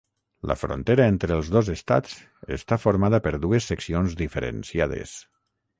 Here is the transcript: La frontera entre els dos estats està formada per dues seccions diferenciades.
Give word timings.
La 0.51 0.55
frontera 0.59 1.05
entre 1.11 1.35
els 1.41 1.51
dos 1.57 1.69
estats 1.75 2.17
està 2.59 2.81
formada 2.87 3.21
per 3.27 3.35
dues 3.47 3.73
seccions 3.75 4.21
diferenciades. 4.25 5.19